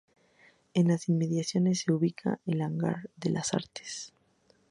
[0.73, 4.11] En las inmediaciones se ubica el Hangar de las Artes.